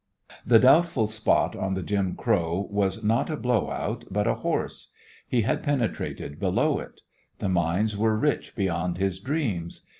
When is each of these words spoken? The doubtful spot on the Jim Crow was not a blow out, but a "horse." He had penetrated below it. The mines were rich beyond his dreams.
The 0.43 0.57
doubtful 0.57 1.05
spot 1.05 1.55
on 1.55 1.75
the 1.75 1.83
Jim 1.83 2.15
Crow 2.15 2.67
was 2.71 3.03
not 3.03 3.29
a 3.29 3.37
blow 3.37 3.69
out, 3.69 4.03
but 4.09 4.25
a 4.25 4.33
"horse." 4.33 4.89
He 5.27 5.43
had 5.43 5.61
penetrated 5.61 6.39
below 6.39 6.79
it. 6.79 7.01
The 7.37 7.49
mines 7.49 7.95
were 7.95 8.17
rich 8.17 8.55
beyond 8.55 8.97
his 8.97 9.19
dreams. 9.19 9.85